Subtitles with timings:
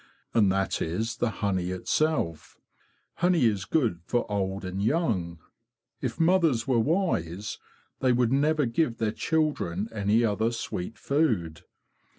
[0.33, 2.57] And that is the honey itself.
[3.17, 5.37] Honey is good for old and young.
[6.01, 7.59] If mothers were wise
[7.99, 11.61] they would never give their children any other sweet food.